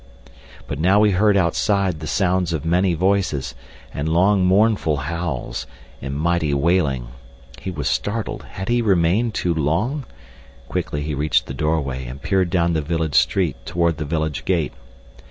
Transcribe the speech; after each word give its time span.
But 0.65 0.79
now 0.79 1.03
he 1.03 1.11
heard, 1.11 1.37
outside, 1.37 1.99
the 1.99 2.07
sounds 2.07 2.53
of 2.53 2.65
many 2.65 2.95
voices, 2.95 3.53
and 3.93 4.09
long 4.09 4.43
mournful 4.43 4.97
howls, 4.97 5.67
and 6.01 6.15
mighty 6.19 6.55
wailing. 6.55 7.09
He 7.59 7.69
was 7.69 7.87
startled. 7.87 8.41
Had 8.41 8.67
he 8.67 8.81
remained 8.81 9.35
too 9.35 9.53
long? 9.53 10.05
Quickly 10.67 11.03
he 11.03 11.13
reached 11.13 11.45
the 11.45 11.53
doorway 11.53 12.07
and 12.07 12.19
peered 12.19 12.49
down 12.49 12.73
the 12.73 12.81
village 12.81 13.13
street 13.13 13.57
toward 13.63 13.97
the 13.97 14.03
village 14.05 14.43
gate. 14.43 14.73